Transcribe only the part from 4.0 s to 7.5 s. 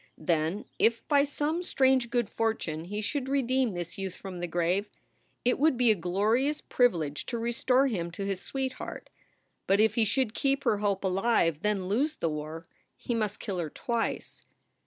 from the grave, it would be a glorious privilege to